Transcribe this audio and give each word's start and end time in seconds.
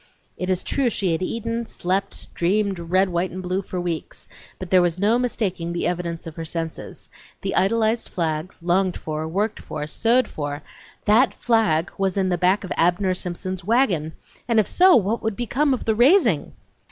It 0.35 0.49
is 0.49 0.63
true 0.63 0.89
she 0.89 1.11
had 1.11 1.21
eaten, 1.21 1.67
slept, 1.67 2.33
dreamed 2.33 2.79
red, 2.79 3.09
white, 3.09 3.29
and 3.29 3.43
blue 3.43 3.61
for 3.61 3.79
weeks, 3.79 4.27
but 4.57 4.71
there 4.71 4.81
was 4.81 4.97
no 4.97 5.19
mistaking 5.19 5.73
the 5.73 5.85
evidence 5.85 6.25
of 6.25 6.37
her 6.37 6.43
senses; 6.43 7.07
the 7.41 7.53
idolized 7.53 8.09
flag, 8.09 8.51
longed 8.63 8.97
for, 8.97 9.27
worked 9.27 9.59
for, 9.61 9.85
sewed 9.85 10.27
for, 10.27 10.63
that 11.05 11.35
flag 11.35 11.91
was 11.99 12.17
in 12.17 12.29
the 12.29 12.37
back 12.39 12.63
of 12.63 12.73
Abner 12.77 13.13
Simpson's 13.13 13.63
wagon, 13.63 14.13
and 14.47 14.59
if 14.59 14.67
so, 14.67 14.95
what 14.95 15.21
would 15.21 15.35
become 15.35 15.71
of 15.71 15.85
the 15.85 15.93
raising? 15.93 16.53